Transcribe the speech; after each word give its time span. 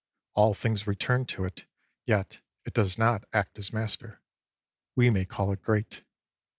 All 0.33 0.55
things 0.55 0.87
return 0.87 1.25
to 1.25 1.45
it, 1.45 1.67
yet 2.07 2.41
it 2.65 2.73
does 2.73 2.97
not 2.97 3.23
act 3.33 3.59
as 3.59 3.71
master. 3.71 4.19
We 4.95 5.11
may 5.11 5.25
call 5.25 5.51
it 5.51 5.61
great. 5.61 6.01